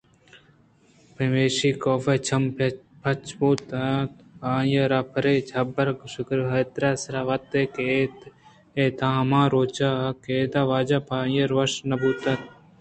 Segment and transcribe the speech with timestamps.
[1.15, 2.43] پمیشی کافءِ چم
[3.01, 4.17] پچ بوت اَنت ءُ
[4.53, 7.85] آئی ءَ را پرے حبرءَ شگر ءُحیراتے سرا اَت کہ
[8.77, 12.23] اے تہ ہما روچ ءَ کہ آ اِدا واجہ چہ آئی ءَ وش نہ اِت
[12.29, 12.63] اَنت